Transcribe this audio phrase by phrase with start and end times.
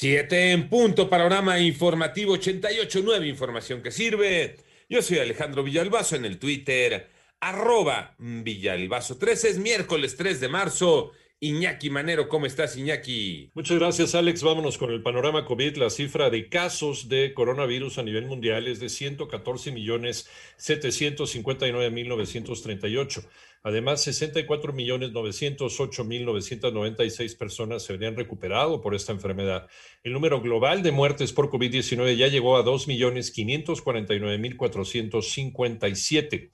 [0.00, 4.56] Siete en punto, panorama informativo 88.9, información que sirve.
[4.88, 11.12] Yo soy Alejandro Villalbazo en el Twitter, arroba Villalbazo 13, es miércoles 3 de marzo.
[11.38, 13.50] Iñaki Manero, ¿cómo estás, Iñaki?
[13.52, 14.42] Muchas gracias, Alex.
[14.42, 15.76] Vámonos con el panorama COVID.
[15.76, 22.08] La cifra de casos de coronavirus a nivel mundial es de 114 millones 759 mil
[22.08, 23.22] 938.
[23.62, 29.68] Además, 64 millones 908 mil 996 personas se habrían recuperado por esta enfermedad.
[30.02, 36.50] El número global de muertes por COVID-19 ya llegó a 2 millones 549 mil 457.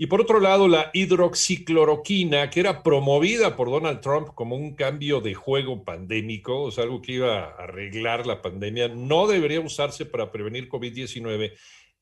[0.00, 5.20] Y por otro lado, la hidroxicloroquina, que era promovida por Donald Trump como un cambio
[5.20, 10.06] de juego pandémico, o sea, algo que iba a arreglar la pandemia, no debería usarse
[10.06, 11.52] para prevenir COVID-19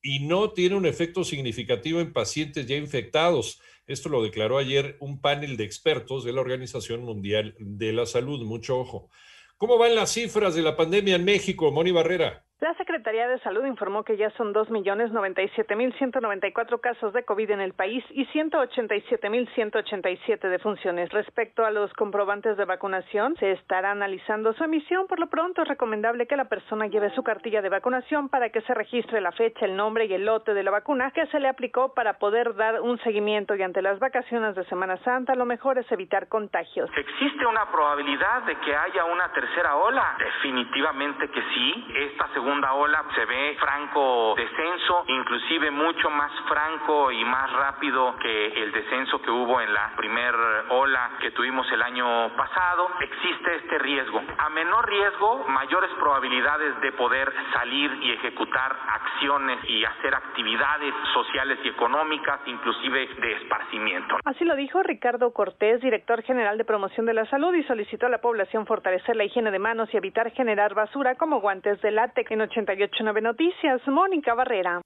[0.03, 3.61] y no tiene un efecto significativo en pacientes ya infectados.
[3.87, 8.45] Esto lo declaró ayer un panel de expertos de la Organización Mundial de la Salud.
[8.45, 9.11] Mucho ojo.
[9.57, 12.46] ¿Cómo van las cifras de la pandemia en México, Moni Barrera?
[12.59, 18.03] La Secretaría de Salud informó que ya son 2.097.194 casos de COVID en el país
[18.09, 21.11] y 187.187 defunciones.
[21.11, 25.07] Respecto a los comprobantes de vacunación, se estará analizando su emisión.
[25.07, 28.63] Por lo pronto, es recomendable que la persona lleve su cartilla de vacunación para que
[28.63, 31.49] se registre la fecha, el nombre y el lote de la vacuna que se le
[31.49, 35.77] aplicó para poder dar un seguimiento y ante las vacaciones de Semana Santa, lo mejor
[35.77, 36.89] es evitar contagios.
[36.97, 40.17] ¿Existe una probabilidad de que haya una tercera ola?
[40.19, 41.85] Definitivamente que sí.
[41.97, 48.15] Esta segunda segunda ola se ve franco descenso, inclusive mucho más franco y más rápido
[48.23, 52.89] que el descenso que hubo en la primera ola que tuvimos el año pasado.
[53.01, 54.23] Existe este riesgo.
[54.39, 61.59] A menor riesgo, mayores probabilidades de poder salir y ejecutar acciones y hacer actividades sociales
[61.65, 64.19] y económicas, inclusive de esparcimiento.
[64.25, 68.11] Así lo dijo Ricardo Cortés, director general de promoción de la salud, y solicitó a
[68.11, 72.36] la población fortalecer la higiene de manos y evitar generar basura como guantes de látex
[72.37, 74.83] en 889 Noticias, Mónica Barrera.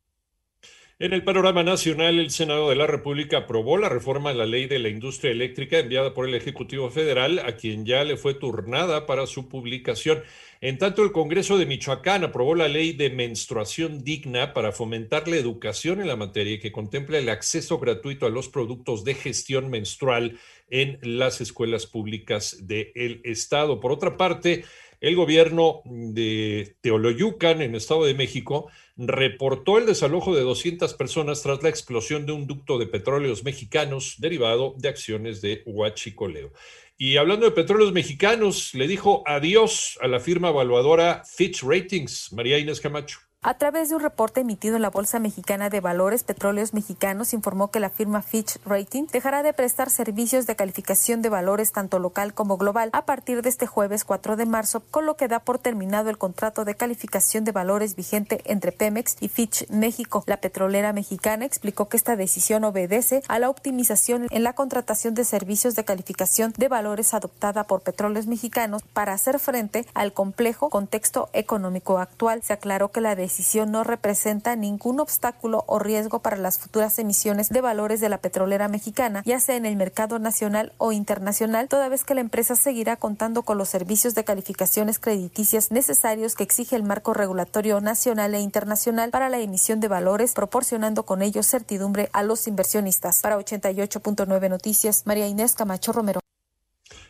[1.01, 4.67] En el panorama nacional, el Senado de la República aprobó la reforma a la ley
[4.67, 9.07] de la industria eléctrica enviada por el Ejecutivo Federal, a quien ya le fue turnada
[9.07, 10.23] para su publicación.
[10.61, 15.37] En tanto, el Congreso de Michoacán aprobó la ley de menstruación digna para fomentar la
[15.37, 19.71] educación en la materia y que contempla el acceso gratuito a los productos de gestión
[19.71, 23.81] menstrual en las escuelas públicas del Estado.
[23.81, 24.65] Por otra parte,
[25.01, 31.63] el gobierno de Teoloyucan, en Estado de México, reportó el desalojo de 200 personas tras
[31.63, 36.53] la explosión de un ducto de petróleos mexicanos derivado de acciones de huachicoleo.
[36.99, 42.59] Y hablando de petróleos mexicanos, le dijo adiós a la firma evaluadora Fitch Ratings, María
[42.59, 43.30] Inés Camacho.
[43.43, 47.71] A través de un reporte emitido en la Bolsa Mexicana de Valores Petróleos Mexicanos, informó
[47.71, 52.35] que la firma Fitch Rating dejará de prestar servicios de calificación de valores tanto local
[52.35, 55.59] como global a partir de este jueves 4 de marzo, con lo que da por
[55.59, 60.23] terminado el contrato de calificación de valores vigente entre Pemex y Fitch México.
[60.27, 65.25] La petrolera mexicana explicó que esta decisión obedece a la optimización en la contratación de
[65.25, 71.31] servicios de calificación de valores adoptada por Petróleos Mexicanos para hacer frente al complejo contexto
[71.33, 72.43] económico actual.
[72.43, 76.99] Se aclaró que la decisión decisión no representa ningún obstáculo o riesgo para las futuras
[76.99, 81.69] emisiones de valores de la petrolera mexicana, ya sea en el mercado nacional o internacional,
[81.69, 86.43] toda vez que la empresa seguirá contando con los servicios de calificaciones crediticias necesarios que
[86.43, 91.45] exige el marco regulatorio nacional e internacional para la emisión de valores, proporcionando con ello
[91.45, 93.21] certidumbre a los inversionistas.
[93.21, 96.20] Para 88.9 Noticias, María Inés Camacho Romero.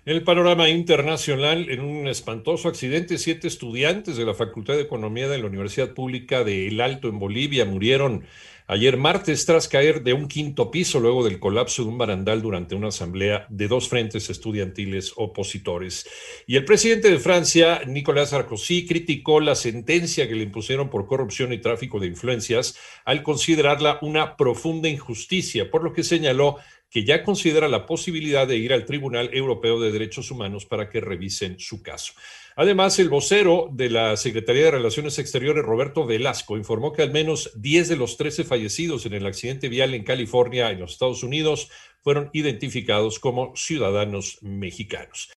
[0.06, 5.36] El panorama internacional, en un espantoso accidente, siete estudiantes de la Facultad de Economía de
[5.36, 8.24] la Universidad Pública de El Alto en Bolivia murieron
[8.70, 12.76] ayer martes tras caer de un quinto piso luego del colapso de un barandal durante
[12.76, 16.08] una asamblea de dos frentes estudiantiles opositores.
[16.46, 21.52] Y el presidente de Francia, Nicolas Sarkozy, criticó la sentencia que le impusieron por corrupción
[21.52, 26.58] y tráfico de influencias al considerarla una profunda injusticia, por lo que señaló
[26.90, 31.00] que ya considera la posibilidad de ir al Tribunal Europeo de Derechos Humanos para que
[31.00, 32.12] revisen su caso.
[32.56, 37.52] Además, el vocero de la Secretaría de Relaciones Exteriores, Roberto Velasco, informó que al menos
[37.54, 41.70] 10 de los 13 fallecidos en el accidente vial en California, en los Estados Unidos,
[42.02, 45.28] fueron identificados como ciudadanos mexicanos.